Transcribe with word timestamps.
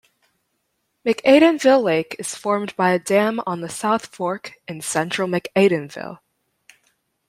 McAdenville 1.05 1.83
Lake 1.83 2.15
is 2.17 2.33
formed 2.33 2.75
by 2.75 2.89
a 2.91 2.97
dam 2.97 3.39
on 3.45 3.61
the 3.61 3.69
South 3.69 4.07
Fork 4.07 4.53
in 4.67 4.81
central 4.81 5.27
McAdenville. 5.27 6.17